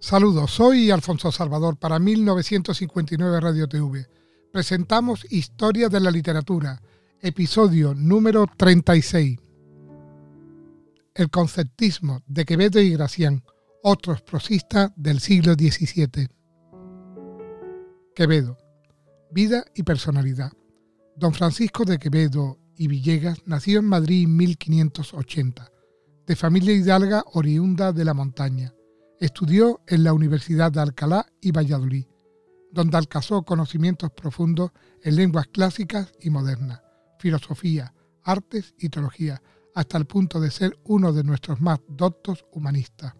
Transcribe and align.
Saludos, 0.00 0.52
soy 0.52 0.90
Alfonso 0.90 1.30
Salvador 1.30 1.76
para 1.76 1.98
1959 1.98 3.38
Radio 3.38 3.68
TV. 3.68 4.06
Presentamos 4.50 5.26
Historia 5.28 5.90
de 5.90 6.00
la 6.00 6.10
Literatura, 6.10 6.80
episodio 7.20 7.94
número 7.94 8.46
36. 8.56 9.38
El 11.14 11.28
conceptismo 11.28 12.22
de 12.26 12.46
Quevedo 12.46 12.80
y 12.80 12.92
Gracián, 12.92 13.44
otros 13.82 14.22
prosistas 14.22 14.90
del 14.96 15.20
siglo 15.20 15.52
XVII. 15.52 16.28
Quevedo. 18.14 18.56
Vida 19.30 19.66
y 19.74 19.82
personalidad. 19.82 20.50
Don 21.14 21.34
Francisco 21.34 21.84
de 21.84 21.98
Quevedo 21.98 22.58
y 22.74 22.88
Villegas 22.88 23.42
nació 23.44 23.80
en 23.80 23.84
Madrid 23.84 24.24
en 24.24 24.34
1580, 24.34 25.70
de 26.26 26.36
familia 26.36 26.72
hidalga 26.72 27.22
oriunda 27.34 27.92
de 27.92 28.06
la 28.06 28.14
montaña. 28.14 28.72
Estudió 29.20 29.82
en 29.86 30.02
la 30.02 30.14
Universidad 30.14 30.72
de 30.72 30.80
Alcalá 30.80 31.26
y 31.42 31.52
Valladolid, 31.52 32.06
donde 32.72 32.96
alcanzó 32.96 33.42
conocimientos 33.42 34.10
profundos 34.12 34.70
en 35.02 35.16
lenguas 35.16 35.46
clásicas 35.48 36.10
y 36.22 36.30
modernas, 36.30 36.80
filosofía, 37.18 37.92
artes 38.22 38.74
y 38.78 38.88
teología, 38.88 39.42
hasta 39.74 39.98
el 39.98 40.06
punto 40.06 40.40
de 40.40 40.50
ser 40.50 40.78
uno 40.84 41.12
de 41.12 41.22
nuestros 41.22 41.60
más 41.60 41.80
doctos 41.86 42.46
humanistas. 42.50 43.14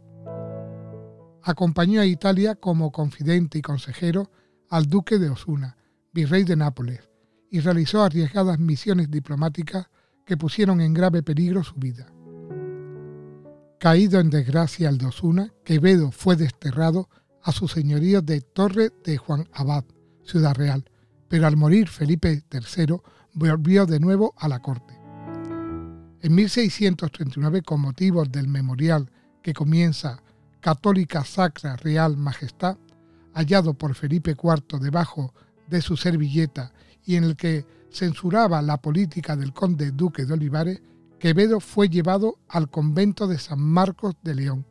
Acompañó 1.43 2.01
a 2.01 2.07
Italia 2.07 2.55
como 2.55 2.93
confidente 2.93 3.59
y 3.59 3.63
consejero 3.63 4.31
al 4.71 4.87
duque 4.87 5.19
de 5.19 5.29
Osuna, 5.29 5.77
virrey 6.15 6.45
de 6.45 6.57
Nápoles, 6.57 7.11
y 7.51 7.61
realizó 7.61 8.03
arriesgadas 8.03 8.59
misiones 8.59 9.11
diplomáticas 9.11 9.91
que 10.25 10.39
pusieron 10.39 10.81
en 10.81 10.95
grave 10.95 11.23
peligro 11.23 11.63
su 11.63 11.75
vida. 11.75 12.11
Caído 13.81 14.21
en 14.21 14.29
desgracia 14.29 14.91
el 14.91 14.99
de 14.99 15.07
Osuna, 15.07 15.55
Quevedo 15.65 16.13
fue 16.13 16.37
desterrado 16.37 17.09
a 17.43 17.51
su 17.51 17.67
señorío 17.67 18.21
de 18.21 18.43
Torre 18.43 18.91
de 19.03 19.17
Juan 19.17 19.49
Abad, 19.55 19.85
Ciudad 20.23 20.55
Real, 20.55 20.85
pero 21.29 21.47
al 21.47 21.57
morir 21.57 21.89
Felipe 21.89 22.45
III 22.53 22.97
volvió 23.33 23.87
de 23.87 23.99
nuevo 23.99 24.35
a 24.37 24.49
la 24.49 24.61
corte. 24.61 24.93
En 26.21 26.35
1639, 26.35 27.63
con 27.63 27.81
motivo 27.81 28.23
del 28.27 28.49
memorial 28.49 29.11
que 29.43 29.55
comienza 29.55 30.23
Católica 30.61 31.25
Sacra 31.25 31.77
Real 31.77 32.19
Majestad, 32.19 32.77
hallado 33.33 33.73
por 33.73 33.95
Felipe 33.95 34.33
IV 34.33 34.79
debajo 34.79 35.33
de 35.69 35.81
su 35.81 35.97
servilleta 35.97 36.75
y 37.07 37.17
en 37.17 37.25
el 37.25 37.35
que 37.35 37.65
censuraba 37.91 38.61
la 38.61 38.77
política 38.77 39.37
del 39.37 39.55
conde 39.55 39.91
duque 39.91 40.27
de 40.27 40.35
Olivares, 40.35 40.83
Quevedo 41.21 41.61
fue 41.61 41.91
llevado 41.91 42.39
al 42.49 42.71
convento 42.71 43.27
de 43.27 43.39
San 43.39 43.61
Marcos 43.61 44.17
de 44.23 44.35
León, 44.35 44.67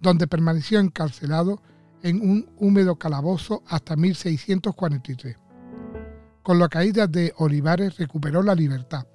donde 0.00 0.26
permaneció 0.26 0.80
encarcelado 0.80 1.62
en 2.02 2.20
un 2.28 2.50
húmedo 2.58 2.96
calabozo 2.96 3.62
hasta 3.68 3.94
1643. 3.94 5.36
Con 6.42 6.58
la 6.58 6.68
caída 6.68 7.06
de 7.06 7.32
Olivares 7.36 7.98
recuperó 7.98 8.42
la 8.42 8.56
libertad 8.56 9.06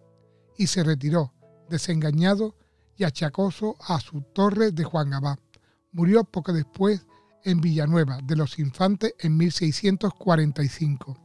y 0.58 0.68
se 0.68 0.82
retiró, 0.82 1.34
desengañado 1.70 2.56
y 2.96 3.04
achacoso, 3.04 3.76
a 3.86 4.00
su 4.00 4.22
torre 4.22 4.72
de 4.72 4.86
Juan 4.86 5.14
Abad. 5.14 5.40
Murió 5.92 6.24
poco 6.24 6.54
después 6.54 7.06
en 7.44 7.60
Villanueva 7.60 8.20
de 8.24 8.38
los 8.38 8.60
Infantes 8.60 9.14
en 9.20 9.36
1645. 9.36 11.18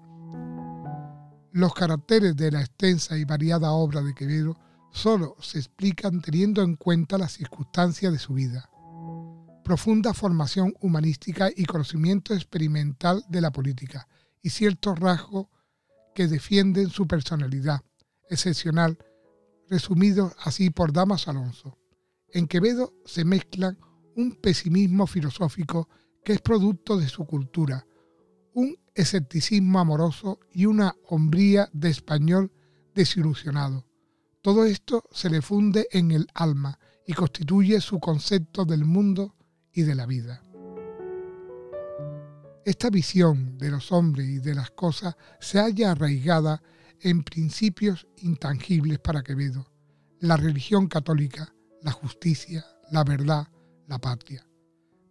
Los 1.53 1.73
caracteres 1.73 2.35
de 2.35 2.51
la 2.51 2.63
extensa 2.63 3.17
y 3.17 3.25
variada 3.25 3.71
obra 3.71 4.03
de 4.03 4.13
Quevedo 4.13 4.57
solo 4.93 5.37
se 5.41 5.59
explican 5.59 6.21
teniendo 6.21 6.63
en 6.63 6.77
cuenta 6.77 7.19
las 7.19 7.33
circunstancias 7.33 8.13
de 8.13 8.19
su 8.19 8.35
vida. 8.35 8.71
Profunda 9.65 10.13
formación 10.13 10.75
humanística 10.81 11.51
y 11.55 11.65
conocimiento 11.65 12.35
experimental 12.35 13.25
de 13.29 13.41
la 13.41 13.51
política 13.51 14.07
y 14.43 14.51
ciertos 14.51 14.99
rasgos 14.99 15.47
que 16.15 16.29
defienden 16.29 16.91
su 16.91 17.07
personalidad 17.07 17.81
excepcional, 18.29 18.99
resumidos 19.69 20.35
así 20.39 20.71
por 20.71 20.93
Damas 20.93 21.29
Alonso. 21.29 21.79
En 22.29 22.47
Quevedo 22.47 22.95
se 23.05 23.25
mezclan 23.25 23.79
un 24.17 24.37
pesimismo 24.37 25.07
filosófico 25.07 25.89
que 26.25 26.35
es 26.35 26.41
producto 26.41 26.97
de 26.97 27.09
su 27.09 27.25
cultura, 27.25 27.87
un 28.55 28.77
escepticismo 28.95 29.81
amoroso 29.81 30.39
y 30.53 30.67
una 30.67 30.95
hombría 31.09 31.69
de 31.73 31.91
español 31.91 32.53
desilusionado. 32.95 33.87
Todo 34.43 34.65
esto 34.65 35.05
se 35.13 35.31
le 35.31 35.41
funde 35.41 35.87
en 35.93 36.11
el 36.11 36.27
alma 36.35 36.77
y 37.07 37.13
constituye 37.13 37.81
su 37.81 38.01
concepto 38.01 38.65
del 38.65 38.85
mundo 38.85 39.37
y 39.73 39.83
de 39.83 39.95
la 39.95 40.05
vida. 40.05 40.43
Esta 42.65 42.91
visión 42.91 43.57
de 43.57 43.71
los 43.71 43.93
hombres 43.93 44.29
y 44.29 44.39
de 44.41 44.57
las 44.57 44.73
cosas 44.73 45.17
se 45.39 45.61
halla 45.61 45.93
arraigada 45.93 46.61
en 47.01 47.23
principios 47.23 48.09
intangibles 48.17 48.99
para 48.99 49.23
Quevedo, 49.23 49.71
la 50.19 50.37
religión 50.37 50.89
católica, 50.89 51.55
la 51.81 51.93
justicia, 51.93 52.67
la 52.91 53.05
verdad, 53.05 53.47
la 53.87 54.01
patria. 54.01 54.45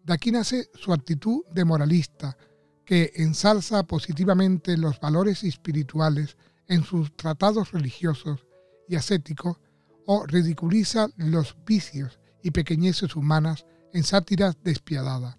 De 0.03 0.11
aquí 0.11 0.31
nace 0.33 0.69
su 0.73 0.91
actitud 0.91 1.45
de 1.53 1.63
moralista, 1.63 2.35
que 2.83 3.13
ensalza 3.15 3.83
positivamente 3.83 4.75
los 4.75 4.99
valores 4.99 5.45
espirituales 5.45 6.35
en 6.67 6.83
sus 6.83 7.15
tratados 7.15 7.71
religiosos 7.71 8.45
y 8.91 8.97
ascéticos 8.97 9.57
o 10.05 10.25
ridiculiza 10.25 11.07
los 11.15 11.55
vicios 11.65 12.19
y 12.43 12.51
pequeñeces 12.51 13.15
humanas 13.15 13.65
en 13.93 14.03
sátiras 14.03 14.57
despiadadas. 14.63 15.37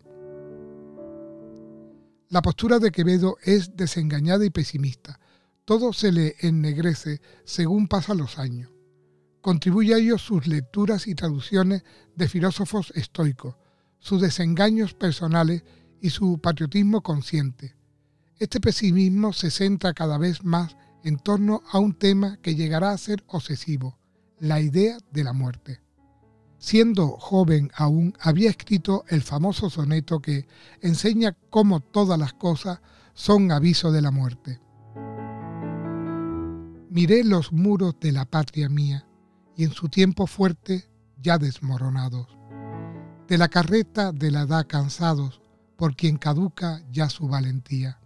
La 2.31 2.41
postura 2.41 2.79
de 2.79 2.91
Quevedo 2.91 3.37
es 3.43 3.77
desengañada 3.77 4.47
y 4.47 4.49
pesimista. 4.49 5.21
Todo 5.67 5.93
se 5.93 6.13
le 6.13 6.35
ennegrece 6.41 7.21
según 7.45 7.89
pasan 7.89 8.17
los 8.17 8.39
años. 8.39 8.71
Contribuye 9.43 9.95
a 9.95 9.99
ello 9.99 10.17
sus 10.17 10.47
lecturas 10.47 11.07
y 11.07 11.15
traducciones 11.15 11.85
de 12.17 12.29
filósofos 12.29 12.91
estoicos, 12.95 13.57
sus 13.99 14.23
desengaños 14.23 14.95
personales 14.95 15.63
y 16.01 16.09
su 16.09 16.39
patriotismo 16.39 17.03
consciente. 17.03 17.77
Este 18.39 18.61
pesimismo 18.61 19.35
se 19.35 19.51
centra 19.51 19.93
cada 19.93 20.17
vez 20.17 20.43
más 20.43 20.75
en 21.05 21.19
torno 21.19 21.63
a 21.71 21.79
un 21.79 21.95
tema 21.95 22.39
que 22.43 22.55
llegará 22.55 22.91
a 22.91 22.99
ser 22.99 23.25
obsesivo, 23.27 23.99
la 24.39 24.61
idea 24.61 24.99
de 25.11 25.25
la 25.25 25.33
muerte. 25.33 25.81
Siendo 26.59 27.09
joven 27.19 27.71
aún, 27.75 28.15
había 28.21 28.51
escrito 28.51 29.05
el 29.09 29.23
famoso 29.23 29.69
soneto 29.69 30.21
que 30.21 30.47
enseña 30.81 31.37
cómo 31.51 31.81
todas 31.81 32.19
las 32.19 32.33
cosas 32.35 32.81
son 33.15 33.51
aviso 33.51 33.91
de 33.91 34.03
la 34.03 34.11
muerte. 34.11 34.61
Miré 36.89 37.25
los 37.25 37.53
muros 37.53 37.97
de 38.01 38.13
la 38.13 38.27
patria 38.27 38.69
mía 38.69 39.07
y 39.57 39.65
en 39.65 39.73
su 39.73 39.89
tiempo 39.89 40.27
fuerte 40.27 40.89
ya 41.21 41.39
desmoronados. 41.39 42.29
De 43.27 43.39
la 43.39 43.49
carreta 43.49 44.13
de 44.13 44.31
la 44.31 44.43
edad 44.43 44.67
cansados, 44.69 45.41
por 45.77 45.97
quien 45.97 46.17
caduca 46.17 46.83
ya 46.93 47.09
su 47.09 47.27
valentía. 47.27 47.99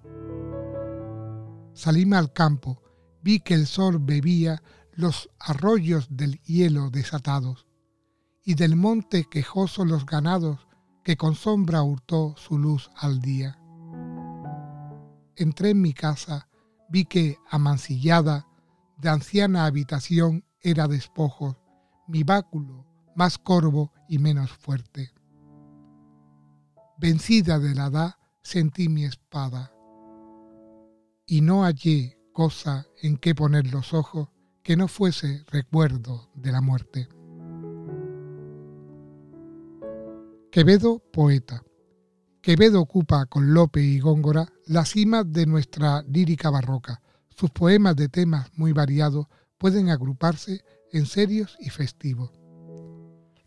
Salíme 1.74 2.16
al 2.16 2.32
campo, 2.32 2.80
vi 3.26 3.40
que 3.40 3.54
el 3.54 3.66
sol 3.66 3.98
bebía 3.98 4.62
los 4.92 5.28
arroyos 5.40 6.06
del 6.08 6.40
hielo 6.42 6.90
desatados, 6.90 7.66
y 8.44 8.54
del 8.54 8.76
monte 8.76 9.24
quejoso 9.24 9.84
los 9.84 10.06
ganados 10.06 10.68
que 11.02 11.16
con 11.16 11.34
sombra 11.34 11.82
hurtó 11.82 12.36
su 12.36 12.56
luz 12.56 12.88
al 12.94 13.20
día. 13.20 13.58
Entré 15.34 15.70
en 15.70 15.82
mi 15.82 15.92
casa, 15.92 16.48
vi 16.88 17.04
que, 17.04 17.36
amancillada, 17.50 18.46
de 18.96 19.08
anciana 19.08 19.66
habitación 19.66 20.44
era 20.60 20.86
despojo, 20.86 21.58
mi 22.06 22.22
báculo 22.22 22.86
más 23.16 23.38
corvo 23.38 23.92
y 24.08 24.18
menos 24.18 24.52
fuerte 24.52 25.16
vencida 26.98 27.58
de 27.58 27.74
la 27.74 27.86
edad, 27.86 28.14
sentí 28.42 28.88
mi 28.88 29.04
espada. 29.04 29.72
Y 31.26 31.40
no 31.40 31.64
hallé 31.64 32.15
cosa 32.36 32.86
en 33.00 33.16
que 33.16 33.34
poner 33.34 33.72
los 33.72 33.94
ojos 33.94 34.28
que 34.62 34.76
no 34.76 34.88
fuese 34.88 35.42
recuerdo 35.46 36.28
de 36.34 36.52
la 36.52 36.60
muerte. 36.60 37.08
Quevedo, 40.52 40.98
poeta. 41.14 41.62
Quevedo 42.42 42.82
ocupa 42.82 43.24
con 43.24 43.54
Lope 43.54 43.80
y 43.80 44.00
Góngora 44.00 44.52
la 44.66 44.84
cima 44.84 45.24
de 45.24 45.46
nuestra 45.46 46.02
lírica 46.02 46.50
barroca. 46.50 47.00
Sus 47.30 47.48
poemas 47.52 47.96
de 47.96 48.10
temas 48.10 48.50
muy 48.52 48.72
variados 48.72 49.28
pueden 49.56 49.88
agruparse 49.88 50.62
en 50.92 51.06
serios 51.06 51.56
y 51.58 51.70
festivos. 51.70 52.32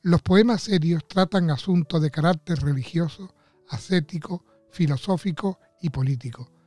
Los 0.01 0.23
poemas 0.23 0.63
serios 0.63 1.07
tratan 1.07 1.51
asuntos 1.51 2.01
de 2.01 2.09
carácter 2.09 2.57
religioso 2.57 3.35
ascético, 3.69 4.43
filosófico 4.71 5.59
y 5.79 5.91
político. 5.91 6.58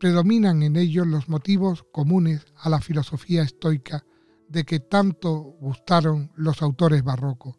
Predominan 0.00 0.62
en 0.62 0.76
ellos 0.76 1.06
los 1.06 1.28
motivos 1.28 1.84
comunes 1.92 2.46
a 2.56 2.70
la 2.70 2.80
filosofía 2.80 3.42
estoica 3.42 4.06
de 4.48 4.64
que 4.64 4.80
tanto 4.80 5.30
gustaron 5.60 6.32
los 6.36 6.62
autores 6.62 7.04
barrocos. 7.04 7.58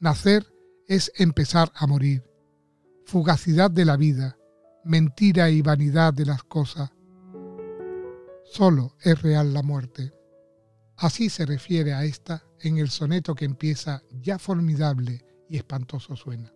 Nacer 0.00 0.52
es 0.88 1.12
empezar 1.14 1.70
a 1.76 1.86
morir. 1.86 2.24
fugacidad 3.04 3.70
de 3.70 3.84
la 3.84 3.96
vida, 3.96 4.36
mentira 4.84 5.50
y 5.50 5.62
vanidad 5.62 6.12
de 6.12 6.26
las 6.26 6.42
cosas. 6.42 6.90
Solo 8.42 8.96
es 9.00 9.22
real 9.22 9.54
la 9.54 9.62
muerte. 9.62 10.12
Así 10.96 11.28
se 11.28 11.46
refiere 11.46 11.94
a 11.94 12.04
esta 12.04 12.42
en 12.58 12.78
el 12.78 12.90
soneto 12.90 13.36
que 13.36 13.44
empieza 13.44 14.02
ya 14.10 14.40
formidable 14.40 15.24
y 15.48 15.58
espantoso 15.58 16.16
suena. 16.16 16.52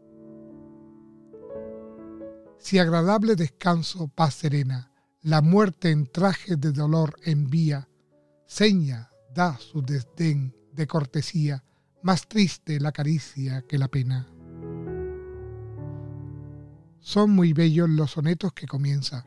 Si 2.59 2.81
agradable 2.81 3.37
descanso, 3.37 4.09
paz 4.09 4.35
serena, 4.35 4.93
la 5.26 5.43
muerte 5.43 5.90
en 5.90 6.06
traje 6.06 6.55
de 6.55 6.70
dolor 6.70 7.17
envía, 7.25 7.88
seña 8.46 9.11
da 9.34 9.58
su 9.58 9.82
desdén 9.82 10.55
de 10.73 10.87
cortesía, 10.87 11.64
más 12.00 12.28
triste 12.28 12.78
la 12.78 12.93
caricia 12.93 13.62
que 13.62 13.76
la 13.76 13.88
pena. 13.88 14.28
Son 17.00 17.31
muy 17.31 17.52
bellos 17.52 17.90
los 17.90 18.12
sonetos 18.12 18.52
que 18.52 18.69
comienza, 18.69 19.26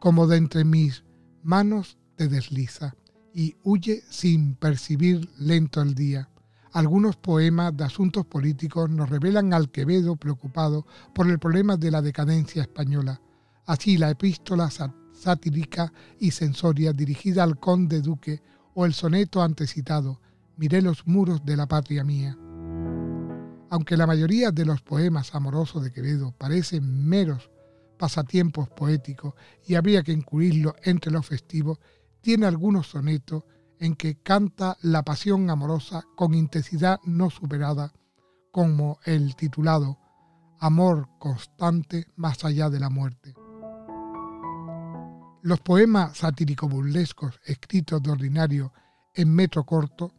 como 0.00 0.26
de 0.26 0.38
entre 0.38 0.64
mis 0.64 1.04
manos 1.42 1.98
te 2.16 2.28
desliza 2.28 2.96
y 3.34 3.54
huye 3.64 4.02
sin 4.08 4.54
percibir 4.54 5.28
lento 5.38 5.82
el 5.82 5.94
día. 5.94 6.30
Algunos 6.72 7.16
poemas 7.16 7.76
de 7.76 7.84
asuntos 7.84 8.24
políticos 8.24 8.88
nos 8.88 9.10
revelan 9.10 9.52
al 9.52 9.70
Quevedo 9.70 10.16
preocupado 10.16 10.86
por 11.14 11.28
el 11.28 11.38
problema 11.38 11.76
de 11.76 11.90
la 11.90 12.00
decadencia 12.00 12.62
española. 12.62 13.20
Así 13.66 13.98
la 13.98 14.08
epístola 14.08 14.70
satírica 15.24 15.90
y 16.18 16.32
censoria 16.32 16.92
dirigida 16.92 17.42
al 17.42 17.58
conde 17.58 18.02
duque 18.02 18.42
o 18.74 18.84
el 18.84 18.92
soneto 18.92 19.42
antecitado, 19.42 20.20
Miré 20.56 20.82
los 20.82 21.04
muros 21.08 21.44
de 21.44 21.56
la 21.56 21.66
patria 21.66 22.04
mía. 22.04 22.38
Aunque 23.70 23.96
la 23.96 24.06
mayoría 24.06 24.52
de 24.52 24.64
los 24.64 24.82
poemas 24.82 25.34
amorosos 25.34 25.82
de 25.82 25.90
Quevedo 25.90 26.32
parecen 26.38 27.08
meros 27.08 27.50
pasatiempos 27.98 28.68
poéticos 28.68 29.34
y 29.66 29.74
habría 29.74 30.04
que 30.04 30.12
incluirlo 30.12 30.76
entre 30.84 31.10
los 31.10 31.26
festivos, 31.26 31.78
tiene 32.20 32.46
algunos 32.46 32.86
sonetos 32.86 33.42
en 33.80 33.96
que 33.96 34.14
canta 34.22 34.76
la 34.82 35.02
pasión 35.02 35.50
amorosa 35.50 36.04
con 36.14 36.34
intensidad 36.34 37.00
no 37.04 37.30
superada, 37.30 37.92
como 38.52 39.00
el 39.04 39.34
titulado 39.34 39.98
Amor 40.60 41.08
constante 41.18 42.06
más 42.14 42.44
allá 42.44 42.70
de 42.70 42.78
la 42.78 42.90
muerte. 42.90 43.34
Los 45.44 45.60
poemas 45.60 46.16
satírico-burlescos 46.16 47.38
escritos 47.44 48.02
de 48.02 48.10
ordinario 48.10 48.72
en 49.12 49.28
metro 49.28 49.64
corto, 49.64 50.14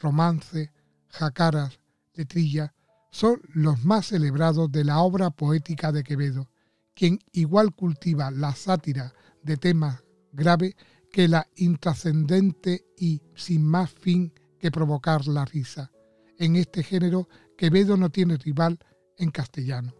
romance, 0.00 0.72
jacaras, 1.10 1.78
letrilla, 2.14 2.72
son 3.10 3.42
los 3.52 3.84
más 3.84 4.06
celebrados 4.06 4.72
de 4.72 4.84
la 4.84 5.00
obra 5.00 5.28
poética 5.28 5.92
de 5.92 6.02
Quevedo, 6.02 6.48
quien 6.94 7.18
igual 7.32 7.74
cultiva 7.74 8.30
la 8.30 8.54
sátira 8.54 9.12
de 9.42 9.58
temas 9.58 10.02
graves 10.32 10.74
que 11.12 11.28
la 11.28 11.46
intrascendente 11.56 12.86
y 12.96 13.20
sin 13.34 13.66
más 13.66 13.90
fin 13.90 14.32
que 14.58 14.70
provocar 14.70 15.26
la 15.26 15.44
risa. 15.44 15.92
En 16.38 16.56
este 16.56 16.82
género, 16.82 17.28
Quevedo 17.58 17.98
no 17.98 18.08
tiene 18.08 18.38
rival 18.38 18.78
en 19.18 19.32
castellano. 19.32 19.92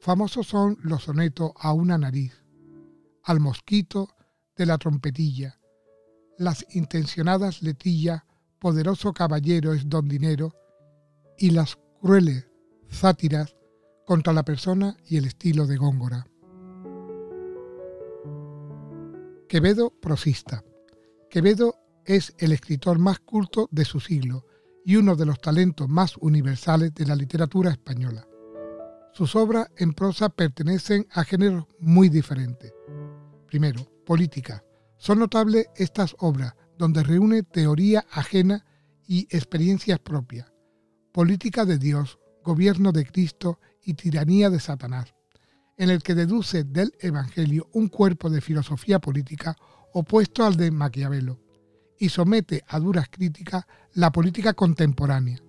Famosos 0.00 0.46
son 0.46 0.78
los 0.82 1.02
sonetos 1.02 1.50
a 1.56 1.72
una 1.72 1.98
nariz, 1.98 2.41
al 3.24 3.40
mosquito 3.40 4.08
de 4.56 4.66
la 4.66 4.78
trompetilla, 4.78 5.58
las 6.38 6.66
intencionadas 6.70 7.62
letillas, 7.62 8.22
poderoso 8.58 9.12
caballero 9.12 9.72
es 9.72 9.88
don 9.88 10.08
dinero, 10.08 10.54
y 11.38 11.50
las 11.50 11.78
crueles 12.00 12.48
sátiras 12.88 13.54
contra 14.06 14.32
la 14.32 14.44
persona 14.44 14.96
y 15.06 15.16
el 15.16 15.26
estilo 15.26 15.66
de 15.66 15.76
Góngora. 15.76 16.26
Quevedo 19.48 19.90
prosista. 20.00 20.64
Quevedo 21.30 21.76
es 22.04 22.34
el 22.38 22.52
escritor 22.52 22.98
más 22.98 23.20
culto 23.20 23.68
de 23.70 23.84
su 23.84 24.00
siglo 24.00 24.46
y 24.84 24.96
uno 24.96 25.14
de 25.14 25.26
los 25.26 25.38
talentos 25.40 25.88
más 25.88 26.16
universales 26.18 26.94
de 26.94 27.06
la 27.06 27.14
literatura 27.14 27.70
española. 27.70 28.26
Sus 29.12 29.36
obras 29.36 29.68
en 29.76 29.92
prosa 29.92 30.30
pertenecen 30.30 31.06
a 31.12 31.22
géneros 31.24 31.66
muy 31.78 32.08
diferentes. 32.08 32.72
Primero, 33.52 33.84
política. 34.06 34.64
Son 34.96 35.18
notables 35.18 35.66
estas 35.76 36.16
obras, 36.20 36.54
donde 36.78 37.02
reúne 37.02 37.42
teoría 37.42 38.02
ajena 38.10 38.64
y 39.06 39.28
experiencias 39.28 39.98
propias, 39.98 40.50
política 41.12 41.66
de 41.66 41.76
Dios, 41.76 42.18
gobierno 42.42 42.92
de 42.92 43.04
Cristo 43.04 43.60
y 43.82 43.92
tiranía 43.92 44.48
de 44.48 44.58
Satanás, 44.58 45.14
en 45.76 45.90
el 45.90 46.02
que 46.02 46.14
deduce 46.14 46.64
del 46.64 46.94
Evangelio 46.98 47.68
un 47.74 47.88
cuerpo 47.88 48.30
de 48.30 48.40
filosofía 48.40 49.00
política 49.00 49.54
opuesto 49.92 50.46
al 50.46 50.56
de 50.56 50.70
Maquiavelo, 50.70 51.38
y 51.98 52.08
somete 52.08 52.64
a 52.68 52.78
duras 52.78 53.08
críticas 53.10 53.66
la 53.92 54.10
política 54.12 54.54
contemporánea. 54.54 55.42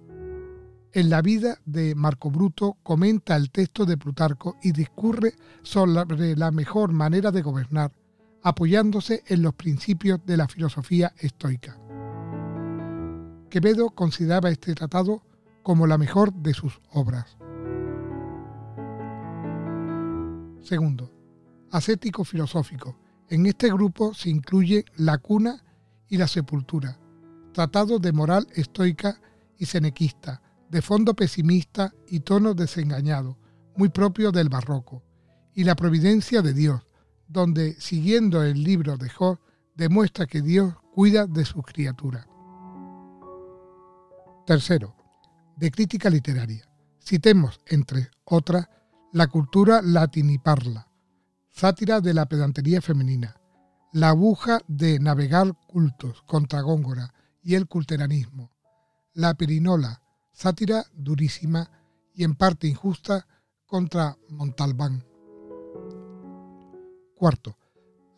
En 0.95 1.09
la 1.09 1.23
vida 1.23 1.57
de 1.65 1.95
Marco 1.95 2.29
Bruto 2.29 2.77
comenta 2.83 3.35
el 3.35 3.49
texto 3.49 3.83
de 3.83 3.97
Plutarco 3.97 4.57
y 4.61 4.73
discurre 4.73 5.33
sobre 5.63 6.35
la 6.35 6.51
mejor 6.51 6.93
manera 6.93 7.31
de 7.31 7.41
gobernar, 7.41 7.91
apoyándose 8.43 9.23
en 9.25 9.41
los 9.41 9.55
principios 9.55 10.19
de 10.23 10.37
la 10.37 10.47
filosofía 10.47 11.11
estoica. 11.17 11.79
Quevedo 13.49 13.89
consideraba 13.89 14.51
este 14.51 14.75
tratado 14.75 15.23
como 15.63 15.87
la 15.87 15.97
mejor 15.97 16.31
de 16.31 16.53
sus 16.53 16.79
obras. 16.91 17.37
Segundo, 20.61 21.11
ascético 21.71 22.23
filosófico. 22.23 22.99
En 23.29 23.47
este 23.47 23.73
grupo 23.73 24.13
se 24.13 24.29
incluye 24.29 24.85
La 24.95 25.17
cuna 25.17 25.63
y 26.07 26.17
La 26.17 26.27
sepultura, 26.27 26.99
tratado 27.51 27.97
de 27.97 28.11
moral 28.11 28.45
estoica 28.53 29.19
y 29.57 29.65
senequista, 29.65 30.43
de 30.73 30.81
fondo 30.81 31.13
pesimista 31.13 31.93
y 32.07 32.21
tono 32.21 32.55
desengañado, 32.55 33.37
muy 33.75 33.89
propio 33.89 34.31
del 34.31 34.49
barroco, 34.49 35.03
y 35.53 35.65
La 35.65 35.75
providencia 35.75 36.41
de 36.41 36.51
Dios, 36.51 36.81
donde, 37.27 37.79
siguiendo 37.79 38.41
el 38.41 38.63
libro 38.63 38.97
de 38.97 39.07
Job, 39.07 39.37
demuestra 39.75 40.25
que 40.25 40.41
Dios 40.41 40.73
cuida 40.95 41.27
de 41.27 41.45
sus 41.45 41.63
criaturas. 41.63 42.25
Tercero, 44.47 44.95
de 45.57 45.69
crítica 45.69 46.09
literaria. 46.09 46.67
Citemos, 46.99 47.61
entre 47.67 48.09
otras, 48.25 48.67
La 49.11 49.27
cultura 49.27 49.79
latiniparla, 49.83 50.87
sátira 51.51 52.01
de 52.01 52.15
la 52.15 52.25
pedantería 52.25 52.81
femenina, 52.81 53.39
La 53.91 54.09
aguja 54.09 54.57
de 54.67 54.99
navegar 54.99 55.53
cultos 55.67 56.23
contra 56.23 56.61
Góngora 56.61 57.13
y 57.43 57.53
el 57.53 57.67
culteranismo, 57.67 58.49
La 59.13 59.35
perinola, 59.35 60.02
sátira 60.33 60.85
durísima 60.93 61.69
y 62.13 62.23
en 62.23 62.35
parte 62.35 62.67
injusta 62.67 63.25
contra 63.65 64.17
Montalbán. 64.29 65.03
Cuarto, 67.15 67.57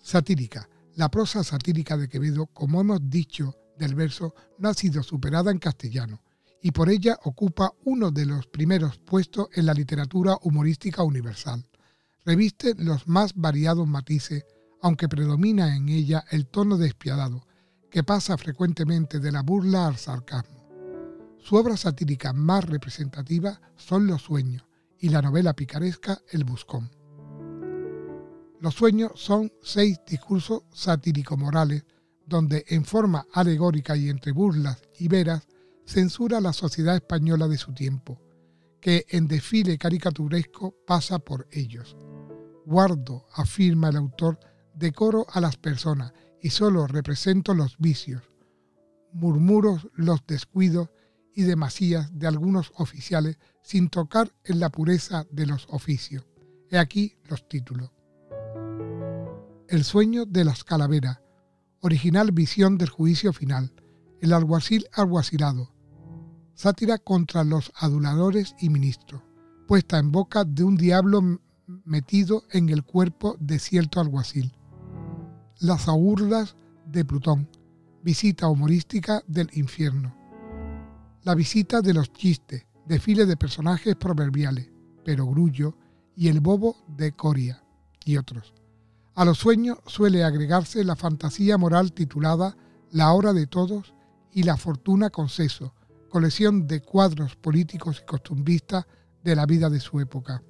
satírica. 0.01 0.67
La 0.95 1.09
prosa 1.09 1.43
satírica 1.43 1.97
de 1.97 2.07
Quevedo, 2.07 2.47
como 2.47 2.81
hemos 2.81 3.09
dicho 3.09 3.53
del 3.77 3.95
verso, 3.95 4.33
no 4.57 4.69
ha 4.69 4.73
sido 4.73 5.03
superada 5.03 5.51
en 5.51 5.59
castellano 5.59 6.21
y 6.65 6.71
por 6.71 6.89
ella 6.89 7.19
ocupa 7.23 7.73
uno 7.83 8.09
de 8.09 8.25
los 8.25 8.47
primeros 8.47 8.97
puestos 8.97 9.49
en 9.53 9.67
la 9.67 9.73
literatura 9.75 10.35
humorística 10.41 11.03
universal. 11.03 11.63
Reviste 12.25 12.73
los 12.75 13.07
más 13.07 13.35
variados 13.35 13.87
matices, 13.87 14.45
aunque 14.81 15.07
predomina 15.07 15.75
en 15.75 15.89
ella 15.89 16.25
el 16.31 16.47
tono 16.47 16.77
despiadado, 16.77 17.45
que 17.91 18.03
pasa 18.03 18.35
frecuentemente 18.35 19.19
de 19.19 19.31
la 19.31 19.43
burla 19.43 19.85
al 19.85 19.97
sarcasmo. 19.97 20.64
Su 21.45 21.57
obra 21.57 21.77
satírica 21.77 22.33
más 22.33 22.63
representativa 22.63 23.61
son 23.75 24.07
Los 24.07 24.23
sueños 24.23 24.65
y 24.97 25.09
la 25.09 25.21
novela 25.21 25.53
picaresca 25.53 26.19
El 26.31 26.43
buscón. 26.43 26.89
Los 28.59 28.73
sueños 28.73 29.11
son 29.13 29.53
seis 29.61 29.99
discursos 30.07 30.63
satírico-morales 30.73 31.85
donde 32.25 32.65
en 32.69 32.83
forma 32.83 33.27
alegórica 33.31 33.95
y 33.95 34.09
entre 34.09 34.31
burlas 34.31 34.81
y 34.97 35.07
veras 35.07 35.47
censura 35.85 36.41
la 36.41 36.51
sociedad 36.51 36.95
española 36.95 37.47
de 37.47 37.59
su 37.59 37.75
tiempo, 37.75 38.19
que 38.81 39.05
en 39.09 39.27
desfile 39.27 39.77
caricaturesco 39.77 40.73
pasa 40.87 41.19
por 41.19 41.47
ellos. 41.51 41.95
Guardo, 42.65 43.27
afirma 43.35 43.89
el 43.89 43.97
autor, 43.97 44.39
decoro 44.73 45.27
a 45.31 45.39
las 45.41 45.57
personas 45.57 46.11
y 46.41 46.49
solo 46.49 46.87
represento 46.87 47.53
los 47.53 47.77
vicios, 47.77 48.23
murmuros 49.13 49.87
los 49.93 50.25
descuidos 50.25 50.89
y 51.35 51.43
demasías 51.43 52.17
de 52.17 52.27
algunos 52.27 52.71
oficiales 52.75 53.37
sin 53.61 53.89
tocar 53.89 54.31
en 54.45 54.59
la 54.59 54.69
pureza 54.69 55.27
de 55.29 55.45
los 55.45 55.67
oficios. 55.69 56.25
He 56.69 56.77
aquí 56.77 57.17
los 57.25 57.47
títulos. 57.47 57.91
El 59.67 59.83
sueño 59.83 60.25
de 60.25 60.45
las 60.45 60.63
calaveras, 60.63 61.19
original 61.81 62.31
visión 62.31 62.77
del 62.77 62.89
juicio 62.89 63.33
final, 63.33 63.73
el 64.21 64.33
alguacil 64.33 64.87
alguacilado, 64.93 65.73
sátira 66.53 66.97
contra 66.97 67.43
los 67.43 67.71
aduladores 67.75 68.55
y 68.59 68.69
ministros, 68.69 69.21
puesta 69.67 69.99
en 69.99 70.11
boca 70.11 70.45
de 70.45 70.63
un 70.63 70.77
diablo 70.77 71.41
metido 71.83 72.43
en 72.51 72.69
el 72.69 72.83
cuerpo 72.83 73.35
de 73.39 73.59
cierto 73.59 73.99
alguacil. 73.99 74.53
Las 75.59 75.87
aurdas 75.87 76.55
de 76.85 77.03
Plutón, 77.03 77.49
visita 78.03 78.47
humorística 78.47 79.23
del 79.27 79.49
infierno. 79.53 80.15
La 81.25 81.33
visita 81.33 81.81
de 81.81 81.91
los 81.91 82.13
chistes, 82.13 82.67
desfile 82.85 83.25
de 83.25 83.35
personajes 83.35 83.95
proverbiales, 83.95 84.69
pero 85.03 85.25
Grullo 85.25 85.75
y 86.15 86.27
el 86.27 86.39
bobo 86.39 86.85
de 86.87 87.13
Coria 87.13 87.63
y 88.05 88.17
otros. 88.17 88.53
A 89.15 89.25
los 89.25 89.39
sueños 89.39 89.79
suele 89.87 90.23
agregarse 90.23 90.83
la 90.83 90.95
fantasía 90.95 91.57
moral 91.57 91.93
titulada 91.93 92.55
La 92.91 93.11
hora 93.11 93.33
de 93.33 93.47
todos 93.47 93.95
y 94.33 94.43
La 94.43 94.55
fortuna 94.55 95.09
con 95.09 95.27
seso, 95.27 95.73
colección 96.09 96.67
de 96.67 96.81
cuadros 96.81 97.35
políticos 97.35 98.03
y 98.03 98.05
costumbristas 98.05 98.85
de 99.23 99.35
la 99.35 99.47
vida 99.47 99.71
de 99.71 99.79
su 99.79 99.99
época. 99.99 100.43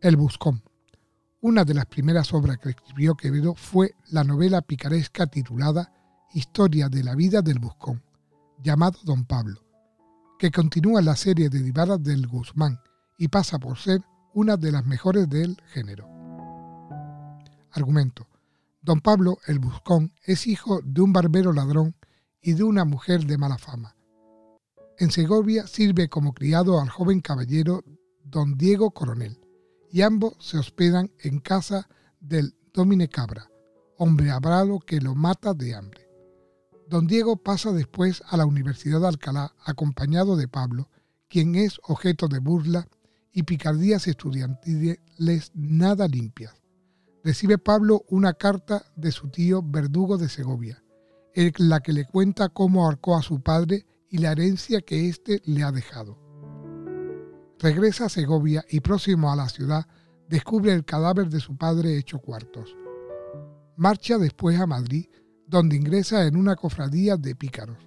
El 0.00 0.16
Buscón. 0.16 0.60
Una 1.40 1.64
de 1.64 1.74
las 1.74 1.86
primeras 1.86 2.34
obras 2.34 2.58
que 2.58 2.70
escribió 2.70 3.14
Quevedo 3.14 3.54
fue 3.54 3.94
la 4.10 4.24
novela 4.24 4.60
picaresca 4.60 5.28
titulada 5.28 5.92
Historia 6.32 6.88
de 6.88 7.04
la 7.04 7.14
vida 7.14 7.40
del 7.40 7.60
Buscón, 7.60 8.02
llamado 8.62 8.98
Don 9.04 9.24
Pablo, 9.24 9.64
que 10.38 10.50
continúa 10.50 11.02
la 11.02 11.16
serie 11.16 11.48
de 11.48 11.60
divadas 11.60 12.02
del 12.02 12.26
Guzmán 12.26 12.80
y 13.18 13.28
pasa 13.28 13.58
por 13.58 13.78
ser 13.78 14.02
una 14.34 14.56
de 14.56 14.72
las 14.72 14.84
mejores 14.84 15.28
del 15.28 15.56
género. 15.66 16.08
Argumento. 17.72 18.28
Don 18.82 19.00
Pablo 19.00 19.38
el 19.46 19.58
Buscón 19.58 20.12
es 20.22 20.46
hijo 20.46 20.80
de 20.84 21.00
un 21.00 21.12
barbero 21.12 21.52
ladrón 21.52 21.96
y 22.42 22.52
de 22.52 22.64
una 22.64 22.84
mujer 22.84 23.24
de 23.24 23.38
mala 23.38 23.58
fama. 23.58 23.96
En 24.98 25.10
Segovia 25.10 25.66
sirve 25.66 26.08
como 26.08 26.34
criado 26.34 26.80
al 26.80 26.88
joven 26.88 27.20
caballero 27.20 27.82
don 28.22 28.56
Diego 28.56 28.90
Coronel, 28.90 29.40
y 29.90 30.02
ambos 30.02 30.34
se 30.40 30.58
hospedan 30.58 31.10
en 31.20 31.38
casa 31.38 31.88
del 32.20 32.54
Domine 32.72 33.08
Cabra, 33.08 33.50
hombre 33.96 34.30
abrado 34.30 34.80
que 34.80 35.00
lo 35.00 35.14
mata 35.14 35.54
de 35.54 35.74
hambre. 35.74 36.03
Don 36.88 37.06
Diego 37.06 37.36
pasa 37.36 37.72
después 37.72 38.22
a 38.28 38.36
la 38.36 38.46
Universidad 38.46 39.00
de 39.00 39.08
Alcalá 39.08 39.54
acompañado 39.64 40.36
de 40.36 40.48
Pablo, 40.48 40.90
quien 41.28 41.54
es 41.54 41.80
objeto 41.84 42.28
de 42.28 42.38
burla 42.38 42.88
y 43.32 43.44
picardías 43.44 44.06
estudiantiles 44.06 45.50
nada 45.54 46.06
limpias 46.06 46.64
recibe 47.24 47.56
Pablo 47.56 48.04
una 48.10 48.34
carta 48.34 48.84
de 48.96 49.10
su 49.10 49.28
tío 49.30 49.62
Verdugo 49.64 50.18
de 50.18 50.28
Segovia, 50.28 50.84
en 51.32 51.52
la 51.56 51.80
que 51.80 51.94
le 51.94 52.04
cuenta 52.04 52.50
cómo 52.50 52.84
ahorcó 52.84 53.16
a 53.16 53.22
su 53.22 53.40
padre 53.40 53.86
y 54.10 54.18
la 54.18 54.32
herencia 54.32 54.82
que 54.82 55.08
éste 55.08 55.40
le 55.46 55.62
ha 55.62 55.72
dejado. 55.72 56.18
Regresa 57.58 58.06
a 58.06 58.08
Segovia 58.10 58.64
y 58.68 58.80
próximo 58.80 59.32
a 59.32 59.36
la 59.36 59.48
ciudad 59.48 59.86
descubre 60.28 60.72
el 60.74 60.84
cadáver 60.84 61.30
de 61.30 61.40
su 61.40 61.56
padre 61.56 61.96
hecho 61.96 62.18
cuartos. 62.18 62.76
Marcha 63.76 64.18
después 64.18 64.60
a 64.60 64.66
Madrid, 64.66 65.06
donde 65.46 65.76
ingresa 65.76 66.26
en 66.26 66.36
una 66.36 66.56
cofradía 66.56 67.16
de 67.16 67.34
pícaros. 67.34 67.78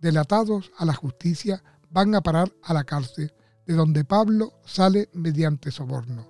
Delatados 0.00 0.72
a 0.78 0.84
la 0.84 0.94
justicia, 0.94 1.62
van 1.90 2.14
a 2.14 2.20
parar 2.20 2.52
a 2.62 2.72
la 2.72 2.84
cárcel, 2.84 3.32
de 3.66 3.74
donde 3.74 4.04
Pablo 4.04 4.52
sale 4.64 5.08
mediante 5.12 5.70
soborno. 5.70 6.28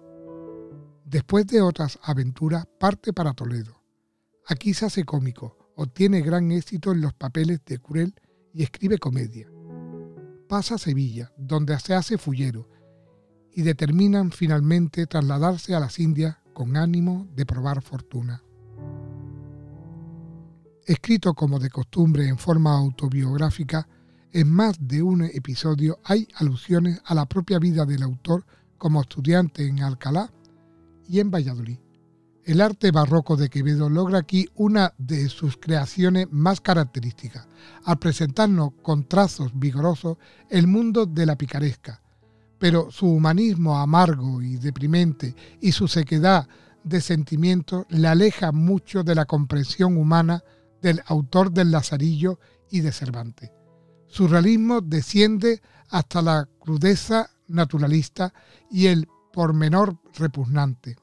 Después 1.04 1.46
de 1.46 1.60
otras 1.60 1.98
aventuras, 2.02 2.66
parte 2.78 3.12
para 3.12 3.32
Toledo. 3.32 3.80
Aquí 4.46 4.74
se 4.74 4.86
hace 4.86 5.04
cómico, 5.04 5.72
obtiene 5.76 6.22
gran 6.22 6.50
éxito 6.50 6.92
en 6.92 7.00
los 7.00 7.14
papeles 7.14 7.60
de 7.64 7.78
Curel 7.78 8.14
y 8.52 8.62
escribe 8.62 8.98
comedia. 8.98 9.48
Pasa 10.48 10.74
a 10.74 10.78
Sevilla, 10.78 11.32
donde 11.36 11.78
se 11.78 11.94
hace 11.94 12.18
fullero, 12.18 12.68
y 13.52 13.62
determinan 13.62 14.30
finalmente 14.30 15.06
trasladarse 15.06 15.74
a 15.74 15.80
las 15.80 15.98
Indias 15.98 16.36
con 16.52 16.76
ánimo 16.76 17.28
de 17.34 17.46
probar 17.46 17.82
fortuna. 17.82 18.42
Escrito 20.90 21.34
como 21.34 21.60
de 21.60 21.70
costumbre 21.70 22.26
en 22.26 22.36
forma 22.36 22.76
autobiográfica, 22.76 23.86
en 24.32 24.50
más 24.50 24.74
de 24.80 25.04
un 25.04 25.22
episodio 25.22 26.00
hay 26.02 26.26
alusiones 26.34 27.00
a 27.04 27.14
la 27.14 27.26
propia 27.26 27.60
vida 27.60 27.86
del 27.86 28.02
autor 28.02 28.44
como 28.76 29.00
estudiante 29.00 29.64
en 29.64 29.84
Alcalá 29.84 30.32
y 31.08 31.20
en 31.20 31.30
Valladolid. 31.30 31.78
El 32.42 32.60
arte 32.60 32.90
barroco 32.90 33.36
de 33.36 33.48
Quevedo 33.48 33.88
logra 33.88 34.18
aquí 34.18 34.48
una 34.56 34.92
de 34.98 35.28
sus 35.28 35.56
creaciones 35.58 36.26
más 36.32 36.60
características, 36.60 37.46
al 37.84 38.00
presentarnos 38.00 38.72
con 38.82 39.04
trazos 39.04 39.52
vigorosos 39.54 40.18
el 40.48 40.66
mundo 40.66 41.06
de 41.06 41.24
la 41.24 41.36
picaresca, 41.36 42.02
pero 42.58 42.90
su 42.90 43.06
humanismo 43.06 43.78
amargo 43.78 44.42
y 44.42 44.56
deprimente 44.56 45.36
y 45.60 45.70
su 45.70 45.86
sequedad 45.86 46.48
de 46.82 47.00
sentimientos 47.00 47.86
le 47.90 48.08
aleja 48.08 48.50
mucho 48.50 49.04
de 49.04 49.14
la 49.14 49.26
comprensión 49.26 49.96
humana 49.96 50.42
del 50.82 51.02
autor 51.06 51.52
del 51.52 51.70
Lazarillo 51.70 52.38
y 52.70 52.80
de 52.80 52.92
Cervantes. 52.92 53.50
Su 54.06 54.28
realismo 54.28 54.80
desciende 54.80 55.62
hasta 55.88 56.22
la 56.22 56.48
crudeza 56.58 57.30
naturalista 57.48 58.32
y 58.70 58.86
el 58.86 59.08
pormenor 59.32 59.98
repugnante. 60.14 60.96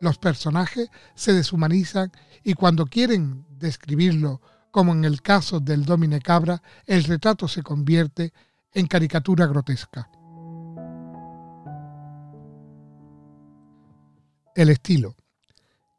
Los 0.00 0.18
personajes 0.18 0.88
se 1.14 1.32
deshumanizan 1.32 2.12
y 2.42 2.54
cuando 2.54 2.86
quieren 2.86 3.46
describirlo, 3.50 4.40
como 4.70 4.92
en 4.92 5.04
el 5.04 5.22
caso 5.22 5.60
del 5.60 5.84
Domine 5.84 6.20
Cabra, 6.20 6.62
el 6.86 7.04
retrato 7.04 7.48
se 7.48 7.62
convierte 7.62 8.32
en 8.72 8.86
caricatura 8.86 9.46
grotesca. 9.46 10.10
El 14.54 14.70
estilo. 14.70 15.16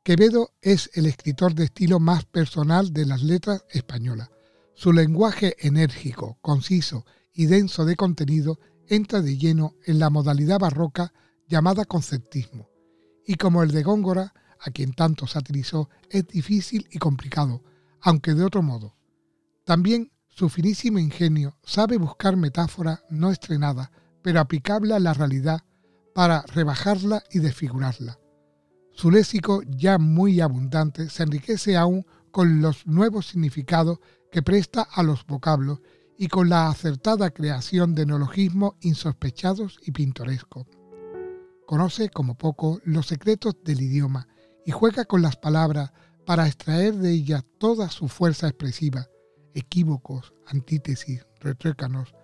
Quevedo 0.05 0.51
es 0.61 0.91
el 0.93 1.07
escritor 1.07 1.55
de 1.55 1.63
estilo 1.63 1.99
más 1.99 2.25
personal 2.25 2.93
de 2.93 3.07
las 3.07 3.23
letras 3.23 3.65
españolas. 3.71 4.29
Su 4.75 4.93
lenguaje 4.93 5.55
enérgico, 5.67 6.37
conciso 6.41 7.07
y 7.33 7.47
denso 7.47 7.85
de 7.85 7.95
contenido 7.95 8.59
entra 8.87 9.23
de 9.23 9.35
lleno 9.35 9.73
en 9.83 9.97
la 9.97 10.11
modalidad 10.11 10.59
barroca 10.59 11.11
llamada 11.47 11.85
conceptismo, 11.85 12.69
y 13.25 13.33
como 13.33 13.63
el 13.63 13.71
de 13.71 13.81
Góngora, 13.81 14.35
a 14.59 14.69
quien 14.69 14.93
tanto 14.93 15.25
satirizó, 15.25 15.89
es 16.11 16.27
difícil 16.27 16.87
y 16.91 16.99
complicado, 16.99 17.63
aunque 17.99 18.35
de 18.35 18.43
otro 18.43 18.61
modo. 18.61 18.95
También 19.63 20.11
su 20.27 20.49
finísimo 20.49 20.99
ingenio 20.99 21.57
sabe 21.63 21.97
buscar 21.97 22.37
metáforas 22.37 23.01
no 23.09 23.31
estrenadas, 23.31 23.89
pero 24.21 24.39
aplicables 24.39 24.97
a 24.97 24.99
la 24.99 25.15
realidad 25.15 25.63
para 26.13 26.43
rebajarla 26.43 27.23
y 27.31 27.39
desfigurarla. 27.39 28.19
Su 28.95 29.11
léxico, 29.11 29.61
ya 29.67 29.97
muy 29.97 30.39
abundante, 30.39 31.09
se 31.09 31.23
enriquece 31.23 31.75
aún 31.75 32.05
con 32.31 32.61
los 32.61 32.87
nuevos 32.87 33.27
significados 33.27 33.99
que 34.31 34.41
presta 34.41 34.87
a 34.89 35.03
los 35.03 35.25
vocablos 35.25 35.81
y 36.17 36.29
con 36.29 36.47
la 36.47 36.69
acertada 36.69 37.31
creación 37.31 37.93
de 37.93 38.05
neologismos 38.05 38.75
insospechados 38.79 39.79
y 39.81 39.91
pintorescos. 39.91 40.65
Conoce 41.67 42.09
como 42.09 42.37
poco 42.37 42.79
los 42.85 43.07
secretos 43.07 43.57
del 43.65 43.81
idioma 43.81 44.29
y 44.65 44.71
juega 44.71 45.03
con 45.03 45.21
las 45.21 45.35
palabras 45.35 45.91
para 46.25 46.47
extraer 46.47 46.95
de 46.95 47.11
ellas 47.11 47.43
toda 47.57 47.89
su 47.89 48.07
fuerza 48.07 48.47
expresiva, 48.47 49.09
equívocos, 49.53 50.33
antítesis, 50.45 51.25
retrócanos, 51.41 52.15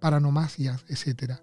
paranomasias, 0.00 0.84
etc. 0.88 1.34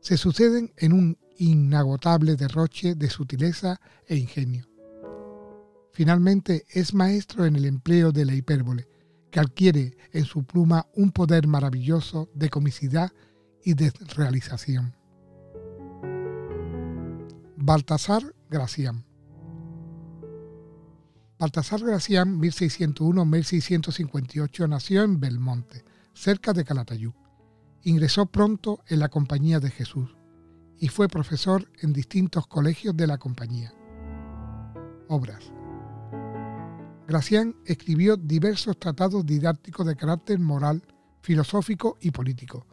Se 0.00 0.16
suceden 0.16 0.72
en 0.78 0.94
un 0.94 1.18
inagotable 1.38 2.36
derroche 2.36 2.94
de 2.94 3.10
sutileza 3.10 3.80
e 4.06 4.16
ingenio. 4.16 4.68
Finalmente 5.92 6.64
es 6.70 6.94
maestro 6.94 7.44
en 7.44 7.56
el 7.56 7.66
empleo 7.66 8.12
de 8.12 8.24
la 8.24 8.34
hipérbole, 8.34 8.88
que 9.30 9.40
adquiere 9.40 9.98
en 10.12 10.24
su 10.24 10.44
pluma 10.44 10.86
un 10.94 11.12
poder 11.12 11.46
maravilloso 11.46 12.30
de 12.34 12.48
comicidad 12.50 13.12
y 13.64 13.74
de 13.74 13.92
realización. 14.16 14.96
Baltasar 17.56 18.34
Gracián. 18.50 19.04
Baltasar 21.38 21.80
Gracián, 21.80 22.40
1601-1658, 22.40 24.68
nació 24.68 25.02
en 25.02 25.20
Belmonte, 25.20 25.84
cerca 26.14 26.52
de 26.52 26.64
Calatayud. 26.64 27.12
Ingresó 27.82 28.26
pronto 28.26 28.80
en 28.86 29.00
la 29.00 29.08
Compañía 29.08 29.58
de 29.60 29.70
Jesús 29.70 30.14
y 30.82 30.88
fue 30.88 31.08
profesor 31.08 31.66
en 31.80 31.94
distintos 31.94 32.46
colegios 32.46 32.94
de 32.94 33.06
la 33.06 33.16
Compañía. 33.16 33.72
Obras. 35.08 35.50
Gracián 37.08 37.56
escribió 37.64 38.18
diversos 38.18 38.78
tratados 38.78 39.24
didácticos 39.24 39.86
de 39.86 39.96
carácter 39.96 40.38
moral, 40.38 40.82
filosófico 41.22 41.96
y 42.02 42.10
político, 42.10 42.66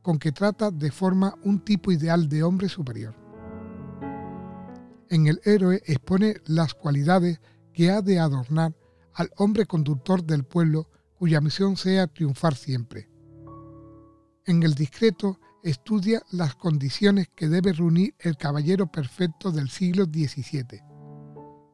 con 0.00 0.18
que 0.18 0.32
trata 0.32 0.70
de 0.70 0.90
forma 0.90 1.34
un 1.44 1.60
tipo 1.60 1.92
ideal 1.92 2.30
de 2.30 2.42
hombre 2.42 2.70
superior 2.70 3.28
en 5.10 5.26
el 5.26 5.40
héroe 5.44 5.82
expone 5.86 6.36
las 6.46 6.74
cualidades 6.74 7.40
que 7.72 7.90
ha 7.90 8.02
de 8.02 8.18
adornar 8.18 8.74
al 9.14 9.30
hombre 9.36 9.66
conductor 9.66 10.22
del 10.22 10.44
pueblo 10.44 10.88
cuya 11.14 11.40
misión 11.40 11.76
sea 11.76 12.06
triunfar 12.06 12.54
siempre. 12.54 13.08
En 14.44 14.62
el 14.62 14.74
discreto 14.74 15.40
estudia 15.62 16.22
las 16.30 16.54
condiciones 16.54 17.28
que 17.34 17.48
debe 17.48 17.72
reunir 17.72 18.14
el 18.18 18.36
caballero 18.36 18.90
perfecto 18.90 19.50
del 19.50 19.68
siglo 19.68 20.04
XVII. 20.04 20.82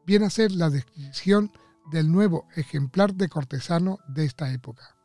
Viene 0.07 0.27
a 0.27 0.31
ser 0.31 0.53
la 0.53 0.71
descripción 0.71 1.53
del 1.91 2.11
nuevo 2.11 2.47
ejemplar 2.57 3.15
de 3.15 3.29
cortesano 3.29 3.99
de 4.09 4.25
esta 4.25 4.53
época. 4.53 4.97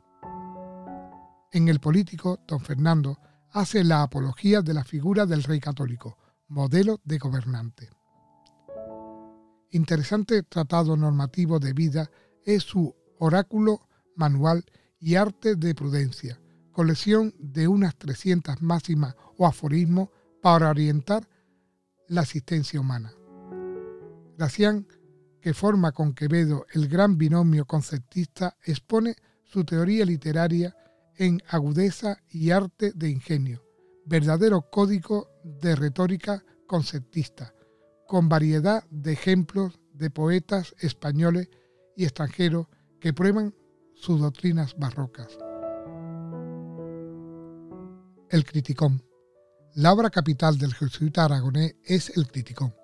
En 1.51 1.67
el 1.67 1.79
político, 1.79 2.39
don 2.47 2.59
Fernando 2.59 3.17
hace 3.51 3.83
la 3.83 4.03
apología 4.03 4.61
de 4.61 4.73
la 4.73 4.83
figura 4.83 5.25
del 5.25 5.43
rey 5.43 5.59
católico, 5.59 6.17
modelo 6.47 6.99
de 7.03 7.17
gobernante. 7.17 7.89
Interesante 9.71 10.43
tratado 10.43 10.95
normativo 10.95 11.59
de 11.59 11.73
vida 11.73 12.09
es 12.43 12.63
su 12.63 12.95
oráculo 13.19 13.87
manual 14.15 14.65
y 14.99 15.15
arte 15.15 15.55
de 15.55 15.75
prudencia, 15.75 16.39
colección 16.71 17.33
de 17.39 17.67
unas 17.67 17.95
300 17.97 18.61
máximas 18.61 19.15
o 19.37 19.45
aforismos 19.45 20.09
para 20.41 20.69
orientar 20.69 21.27
la 22.07 22.21
asistencia 22.21 22.79
humana. 22.79 23.13
Gracián, 24.37 24.87
que 25.41 25.53
forma 25.53 25.91
con 25.91 26.13
Quevedo 26.13 26.65
el 26.73 26.87
gran 26.87 27.17
binomio 27.17 27.65
conceptista, 27.65 28.57
expone 28.63 29.15
su 29.43 29.63
teoría 29.63 30.05
literaria 30.05 30.75
en 31.15 31.41
agudeza 31.49 32.17
y 32.29 32.51
arte 32.51 32.91
de 32.93 33.09
ingenio, 33.09 33.65
verdadero 34.05 34.69
código 34.69 35.29
de 35.43 35.75
retórica 35.75 36.43
conceptista, 36.67 37.53
con 38.07 38.29
variedad 38.29 38.83
de 38.89 39.13
ejemplos 39.13 39.79
de 39.93 40.09
poetas 40.09 40.75
españoles 40.79 41.49
y 41.95 42.05
extranjeros 42.05 42.67
que 42.99 43.13
prueban 43.13 43.53
sus 43.95 44.21
doctrinas 44.21 44.77
barrocas. 44.77 45.37
El 48.29 48.45
Criticón. 48.45 49.03
La 49.73 49.91
obra 49.91 50.11
capital 50.11 50.59
del 50.59 50.75
jesuita 50.75 51.25
aragonés 51.25 51.77
es 51.83 52.15
El 52.15 52.27
Criticón. 52.27 52.75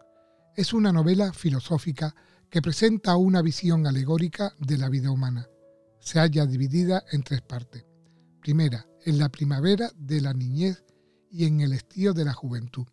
Es 0.56 0.74
una 0.74 0.92
novela 0.92 1.34
filosófica 1.34 2.16
que 2.50 2.64
presenta 2.64 3.16
una 3.16 3.44
visión 3.44 3.86
alegórica 3.86 4.56
de 4.58 4.80
la 4.80 4.90
vida 4.90 5.12
humana. 5.12 5.48
Se 6.00 6.18
halla 6.18 6.48
dividida 6.48 7.04
en 7.12 7.22
tres 7.22 7.44
partes. 7.44 7.86
Primera, 8.42 8.88
en 9.06 9.20
la 9.20 9.30
primavera 9.30 9.92
de 9.96 10.20
la 10.20 10.34
niñez 10.34 10.84
y 11.30 11.46
en 11.46 11.62
el 11.62 11.74
estío 11.74 12.14
de 12.14 12.26
la 12.26 12.34
juventud. 12.34 12.88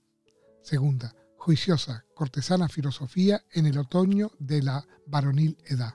Segunda, 0.62 1.14
juiciosa, 1.38 2.04
cortesana 2.14 2.68
filosofía 2.68 3.46
en 3.50 3.64
el 3.64 3.78
otoño 3.78 4.30
de 4.38 4.62
la 4.62 4.86
varonil 5.06 5.56
edad. 5.64 5.94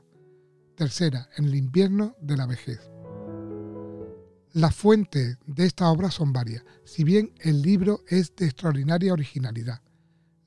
Tercera, 0.75 1.29
en 1.37 1.45
el 1.45 1.53
invierno 1.53 2.15
de 2.19 2.35
la 2.35 2.47
vejez. 2.47 2.79
Las 4.57 4.73
fuentes 4.73 5.37
de 5.45 5.67
esta 5.67 5.87
obra 5.91 6.09
son 6.09 6.33
varias, 6.33 6.63
si 6.83 7.03
bien 7.03 7.31
el 7.41 7.61
libro 7.61 8.01
es 8.07 8.35
de 8.35 8.45
extraordinaria 8.45 9.13
originalidad. 9.13 9.83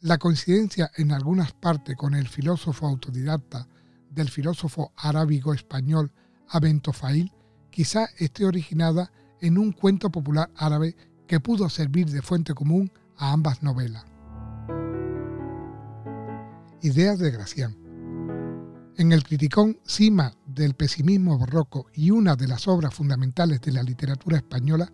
La 0.01 0.19
coincidencia 0.19 0.91
en 0.97 1.13
algunas 1.13 1.53
partes 1.53 1.95
con 1.95 2.15
el 2.15 2.27
filósofo 2.27 2.89
autodidacta 2.89 3.69
del 4.11 4.29
filósofo 4.29 4.93
arábigo 4.97 5.55
español 5.55 6.11
Abentofail 6.49 7.33
quizá 7.71 8.07
esté 8.19 8.45
originada 8.45 9.13
en 9.41 9.59
un 9.59 9.71
cuento 9.71 10.11
popular 10.11 10.51
árabe 10.57 10.97
que 11.29 11.39
pudo 11.39 11.69
servir 11.69 12.11
de 12.11 12.21
fuente 12.21 12.53
común 12.53 12.91
a 13.17 13.31
ambas 13.31 13.63
novelas. 13.63 14.07
Ideas 16.83 17.21
de 17.21 17.31
Gracián. 17.31 17.77
En 18.97 19.13
el 19.13 19.23
Criticón, 19.23 19.79
cima 19.85 20.35
del 20.55 20.75
pesimismo 20.75 21.39
barroco 21.39 21.87
y 21.93 22.11
una 22.11 22.37
de 22.37 22.49
las 22.49 22.69
obras 22.69 22.95
fundamentales 22.95 23.61
de 23.61 23.73
la 23.73 23.83
literatura 23.83 24.37
española, 24.37 24.91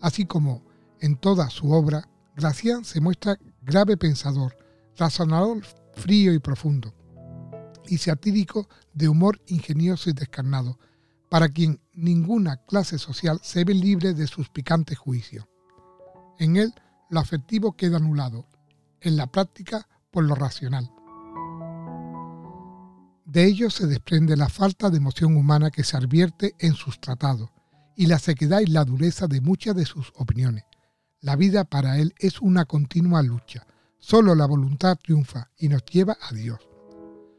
así 0.00 0.26
como 0.26 0.62
en 1.00 1.16
toda 1.16 1.50
su 1.50 1.70
obra, 1.72 2.08
Gracián 2.36 2.84
se 2.84 3.00
muestra 3.00 3.38
grave 3.60 3.96
pensador, 3.96 4.56
razonador 4.96 5.62
frío 5.94 6.32
y 6.32 6.38
profundo, 6.38 6.94
y 7.86 7.98
satírico 7.98 8.68
de 8.94 9.08
humor 9.08 9.40
ingenioso 9.46 10.10
y 10.10 10.12
descarnado, 10.12 10.78
para 11.28 11.48
quien 11.48 11.80
ninguna 11.92 12.56
clase 12.56 12.98
social 12.98 13.40
se 13.42 13.64
ve 13.64 13.74
libre 13.74 14.14
de 14.14 14.26
sus 14.26 14.48
picantes 14.48 14.98
juicios. 14.98 15.46
En 16.38 16.56
él 16.56 16.72
lo 17.10 17.20
afectivo 17.20 17.76
queda 17.76 17.98
anulado, 17.98 18.46
en 19.00 19.16
la 19.16 19.26
práctica 19.26 19.86
por 20.10 20.24
lo 20.24 20.34
racional. 20.34 20.90
De 23.30 23.44
ello 23.44 23.70
se 23.70 23.86
desprende 23.86 24.36
la 24.36 24.48
falta 24.48 24.90
de 24.90 24.96
emoción 24.96 25.36
humana 25.36 25.70
que 25.70 25.84
se 25.84 25.96
advierte 25.96 26.56
en 26.58 26.74
sus 26.74 27.00
tratados 27.00 27.48
y 27.94 28.06
la 28.06 28.18
sequedad 28.18 28.58
y 28.58 28.66
la 28.66 28.84
dureza 28.84 29.28
de 29.28 29.40
muchas 29.40 29.76
de 29.76 29.86
sus 29.86 30.12
opiniones. 30.16 30.64
La 31.20 31.36
vida 31.36 31.62
para 31.62 31.98
él 31.98 32.12
es 32.18 32.40
una 32.40 32.64
continua 32.64 33.22
lucha. 33.22 33.68
Solo 34.00 34.34
la 34.34 34.46
voluntad 34.46 34.96
triunfa 34.96 35.48
y 35.56 35.68
nos 35.68 35.84
lleva 35.84 36.18
a 36.20 36.34
Dios. 36.34 36.58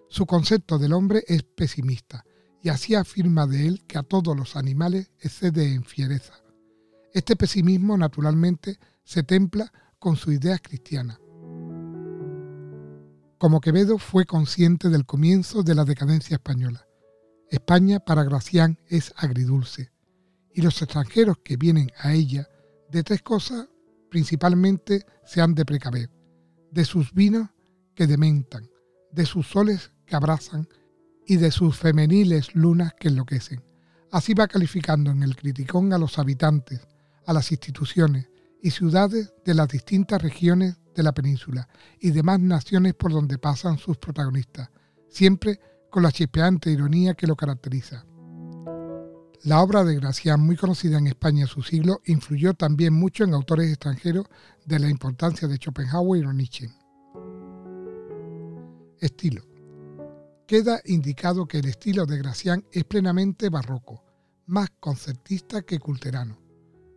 Su 0.08 0.25
concepto 0.25 0.80
del 0.80 0.93
hombre 0.93 1.25
es 1.27 1.43
pesimista 1.43 2.23
y 2.63 2.69
así 2.69 2.95
afirma 2.95 3.45
de 3.45 3.67
él 3.67 3.84
que 3.86 3.97
a 3.97 4.04
todos 4.04 4.34
los 4.38 4.56
animales 4.56 5.12
excede 5.19 5.73
en 5.73 5.84
fiereza. 5.84 6.36
Este 7.13 7.36
pesimismo 7.36 7.97
naturalmente 7.97 8.80
se 9.04 9.23
templa 9.23 9.73
con 9.99 10.15
sus 10.15 10.36
ideas 10.36 10.62
cristianas. 10.62 11.19
Como 13.41 13.60
Quevedo 13.60 13.97
fue 13.97 14.27
consciente 14.27 14.89
del 14.89 15.08
comienzo 15.08 15.63
de 15.63 15.73
la 15.73 15.84
decadencia 15.84 16.36
española. 16.36 16.86
España 17.49 17.99
para 17.99 18.23
Gracián 18.23 18.77
es 18.88 19.15
agridulce 19.17 19.91
y 20.54 20.62
los 20.62 20.80
extranjeros 20.80 21.38
que 21.43 21.58
vienen 21.58 21.91
a 21.97 22.13
ella 22.13 22.47
de 22.91 23.01
tres 23.01 23.23
cosas 23.23 23.67
principalmente 24.12 25.08
se 25.25 25.41
han 25.41 25.56
de 25.56 25.65
precaver. 25.65 26.12
De 26.69 26.86
sus 26.86 27.13
vinos 27.15 27.49
que 27.95 28.06
dementan, 28.06 28.69
de 29.12 29.25
sus 29.25 29.47
soles 29.47 29.91
que 30.06 30.15
abrazan 30.15 30.69
y 31.25 31.38
de 31.38 31.49
sus 31.49 31.75
femeniles 31.75 32.54
lunas 32.54 32.93
que 32.93 33.08
enloquecen. 33.08 33.63
Así 34.12 34.36
va 34.36 34.47
calificando 34.47 35.10
en 35.10 35.23
el 35.23 35.36
criticón 35.36 35.93
a 35.93 35.97
los 35.97 36.19
habitantes, 36.19 36.88
a 37.25 37.34
las 37.34 37.51
instituciones 37.51 38.30
y 38.62 38.69
ciudades 38.69 39.34
de 39.43 39.56
las 39.56 39.67
distintas 39.67 40.21
regiones 40.21 40.80
de 40.95 41.04
la 41.04 41.13
península 41.13 41.67
y 41.99 42.12
demás 42.12 42.39
naciones 42.39 42.93
por 42.93 43.12
donde 43.12 43.38
pasan 43.38 43.77
sus 43.77 43.97
protagonistas, 43.97 44.69
siempre 45.10 45.60
con 45.89 46.04
la 46.04 46.12
chispeante 46.12 46.71
ironía 46.71 47.13
que 47.13 47.27
lo 47.27 47.36
caracteriza. 47.36 48.06
La 49.43 49.62
obra 49.62 49.84
de 49.84 49.95
Gracián, 49.95 50.39
muy 50.41 50.56
conocida 50.56 50.97
en 50.99 51.08
España 51.08 51.41
en 51.41 51.47
su 51.47 51.63
siglo, 51.63 52.01
influyó 52.06 52.54
también 52.54 52.93
mucho 52.93 53.23
en 53.23 53.34
autores 53.34 53.69
extranjeros 53.69 54.27
de 54.65 54.80
la 54.80 54.89
importancia 54.89 55.47
de 55.47 55.58
Schopenhauer 55.58 56.23
y 56.23 56.36
Nietzsche. 56.36 56.69
Estilo 58.99 59.51
queda 60.51 60.82
indicado 60.84 61.47
que 61.47 61.60
el 61.60 61.65
estilo 61.69 62.06
de 62.06 62.17
Gracián 62.17 62.65
es 62.73 62.84
plenamente 62.84 63.47
barroco, 63.47 64.04
más 64.47 64.69
concertista 64.82 65.62
que 65.62 65.80
culterano. 65.80 66.38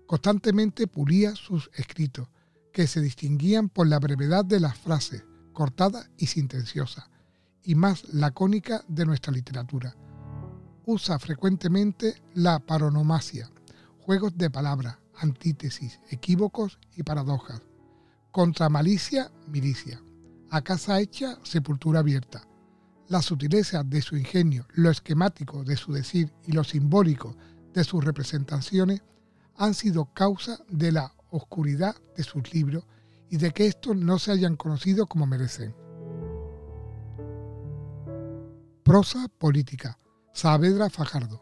Constantemente 0.08 0.88
pulía 0.88 1.36
sus 1.36 1.70
escritos, 1.72 2.26
que 2.74 2.86
se 2.86 3.00
distinguían 3.00 3.70
por 3.70 3.86
la 3.86 3.98
brevedad 3.98 4.44
de 4.44 4.60
las 4.60 4.76
frases, 4.76 5.24
cortada 5.54 6.10
y 6.18 6.26
sentenciosa, 6.26 7.08
y 7.62 7.74
más 7.74 8.12
lacónica 8.12 8.84
de 8.88 9.06
nuestra 9.06 9.32
literatura. 9.32 9.96
Usa 10.84 11.18
frecuentemente 11.18 12.20
la 12.34 12.58
paronomasia, 12.58 13.50
juegos 14.00 14.36
de 14.36 14.50
palabras, 14.50 14.98
antítesis, 15.16 16.00
equívocos 16.10 16.78
y 16.94 17.02
paradojas. 17.02 17.62
Contra 18.30 18.68
malicia, 18.68 19.30
milicia. 19.46 20.02
A 20.50 20.60
casa 20.60 21.00
hecha, 21.00 21.38
sepultura 21.42 22.00
abierta 22.00 22.46
la 23.08 23.22
sutileza 23.22 23.82
de 23.84 24.02
su 24.02 24.16
ingenio, 24.16 24.66
lo 24.74 24.90
esquemático 24.90 25.62
de 25.64 25.76
su 25.76 25.92
decir 25.92 26.32
y 26.44 26.52
lo 26.52 26.64
simbólico 26.64 27.36
de 27.72 27.84
sus 27.84 28.02
representaciones 28.04 29.02
han 29.56 29.74
sido 29.74 30.06
causa 30.06 30.58
de 30.68 30.92
la 30.92 31.13
oscuridad 31.36 31.96
de 32.16 32.22
sus 32.22 32.52
libros 32.52 32.86
y 33.28 33.38
de 33.38 33.50
que 33.52 33.66
estos 33.66 33.96
no 33.96 34.18
se 34.18 34.32
hayan 34.32 34.56
conocido 34.56 35.06
como 35.06 35.26
merecen. 35.26 35.74
Prosa 38.82 39.28
política. 39.38 39.98
Saavedra 40.32 40.90
Fajardo. 40.90 41.40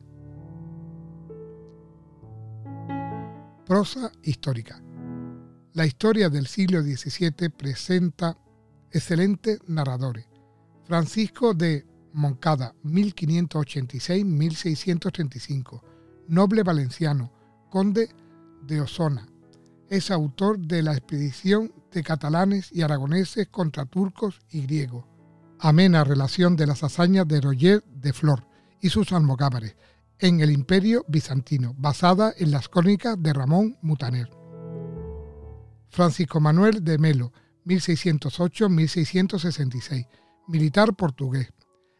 Prosa 3.65 4.11
histórica. 4.21 4.83
La 5.73 5.87
historia 5.87 6.29
del 6.29 6.45
siglo 6.45 6.83
XVII 6.83 7.49
presenta 7.49 8.37
excelentes 8.91 9.67
narradores. 9.67 10.27
Francisco 10.83 11.55
de 11.55 11.87
Moncada, 12.13 12.73
1586-1635, 12.83 15.81
noble 16.27 16.63
valenciano, 16.63 17.31
conde 17.69 18.09
de 18.61 18.81
Osona. 18.81 19.27
Es 19.89 20.11
autor 20.11 20.59
de 20.59 20.83
la 20.83 20.93
expedición 20.93 21.73
de 21.91 22.03
catalanes 22.03 22.71
y 22.71 22.81
aragoneses 22.81 23.49
contra 23.49 23.85
turcos 23.85 24.39
y 24.49 24.61
griegos. 24.61 25.03
Amena 25.59 26.03
relación 26.03 26.55
de 26.55 26.65
las 26.67 26.83
hazañas 26.83 27.27
de 27.27 27.41
Roger 27.41 27.83
de 27.85 28.13
Flor 28.13 28.47
y 28.81 28.89
sus 28.89 29.11
almogávares, 29.11 29.75
en 30.19 30.39
el 30.39 30.51
Imperio 30.51 31.03
Bizantino, 31.07 31.73
basada 31.77 32.33
en 32.37 32.51
las 32.51 32.69
crónicas 32.69 33.21
de 33.21 33.33
Ramón 33.33 33.77
Mutaner. 33.81 34.29
Francisco 35.89 36.39
Manuel 36.39 36.81
de 36.83 36.97
Melo, 36.97 37.33
1608-1666, 37.65 40.07
militar 40.47 40.95
portugués. 40.95 41.51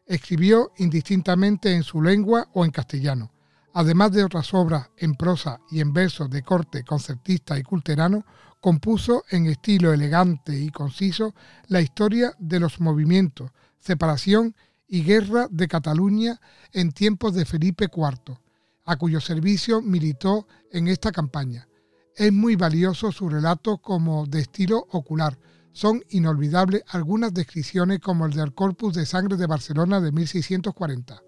Escribió 0.05 0.71
indistintamente 0.77 1.73
en 1.73 1.83
su 1.83 2.01
lengua 2.01 2.49
o 2.53 2.65
en 2.65 2.71
castellano. 2.71 3.31
Además 3.73 4.11
de 4.11 4.23
otras 4.23 4.53
obras 4.53 4.89
en 4.97 5.15
prosa 5.15 5.59
y 5.71 5.79
en 5.79 5.93
verso 5.93 6.27
de 6.27 6.43
corte 6.43 6.83
concertista 6.83 7.57
y 7.57 7.63
culterano, 7.63 8.25
compuso 8.59 9.23
en 9.29 9.47
estilo 9.47 9.91
elegante 9.91 10.57
y 10.57 10.69
conciso 10.69 11.33
la 11.67 11.81
historia 11.81 12.33
de 12.39 12.59
los 12.59 12.79
movimientos, 12.79 13.51
separación 13.79 14.55
y 14.87 15.03
guerra 15.03 15.47
de 15.49 15.67
Cataluña 15.67 16.39
en 16.71 16.91
tiempos 16.91 17.33
de 17.33 17.45
Felipe 17.45 17.89
IV, 17.93 18.37
a 18.85 18.95
cuyo 18.95 19.19
servicio 19.19 19.81
militó 19.81 20.47
en 20.71 20.87
esta 20.87 21.11
campaña. 21.11 21.67
Es 22.15 22.31
muy 22.31 22.55
valioso 22.55 23.11
su 23.11 23.27
relato 23.27 23.79
como 23.79 24.27
de 24.27 24.41
estilo 24.41 24.85
ocular. 24.91 25.37
Son 25.73 26.01
inolvidables 26.09 26.83
algunas 26.87 27.33
descripciones 27.33 27.99
como 27.99 28.25
el 28.27 28.33
del 28.33 28.53
Corpus 28.53 28.93
de 28.93 29.07
Sangre 29.07 29.37
de 29.37 29.47
Barcelona 29.47 29.99
de 29.99 30.11
1640. 30.11 31.23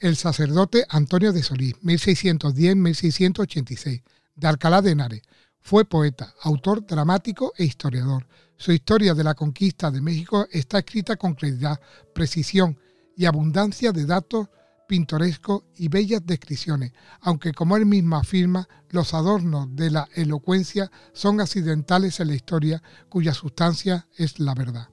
El 0.00 0.16
sacerdote 0.16 0.84
Antonio 0.88 1.32
de 1.32 1.44
Solís, 1.44 1.76
1610-1686, 1.76 4.02
de 4.34 4.48
Alcalá 4.48 4.82
de 4.82 4.90
Henares. 4.90 5.22
Fue 5.60 5.84
poeta, 5.84 6.34
autor 6.42 6.84
dramático 6.84 7.52
e 7.56 7.62
historiador. 7.64 8.26
Su 8.56 8.72
historia 8.72 9.14
de 9.14 9.24
la 9.24 9.34
conquista 9.34 9.92
de 9.92 10.00
México 10.00 10.48
está 10.50 10.80
escrita 10.80 11.14
con 11.16 11.34
claridad, 11.34 11.80
precisión 12.12 12.80
y 13.16 13.26
abundancia 13.26 13.92
de 13.92 14.06
datos 14.06 14.48
pintorescos 14.86 15.64
y 15.76 15.88
bellas 15.88 16.24
descripciones, 16.24 16.92
aunque 17.20 17.52
como 17.52 17.76
él 17.76 17.86
mismo 17.86 18.16
afirma, 18.16 18.68
los 18.90 19.14
adornos 19.14 19.74
de 19.74 19.90
la 19.90 20.08
elocuencia 20.14 20.90
son 21.12 21.40
accidentales 21.40 22.20
en 22.20 22.28
la 22.28 22.34
historia 22.34 22.82
cuya 23.08 23.34
sustancia 23.34 24.08
es 24.16 24.38
la 24.40 24.54
verdad. 24.54 24.88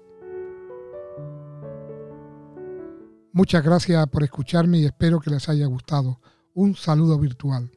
Muchas 3.34 3.64
gracias 3.64 4.08
por 4.08 4.24
escucharme 4.24 4.80
y 4.80 4.86
espero 4.86 5.20
que 5.20 5.30
les 5.30 5.48
haya 5.48 5.66
gustado. 5.66 6.20
Un 6.54 6.76
saludo 6.76 7.18
virtual. 7.18 7.72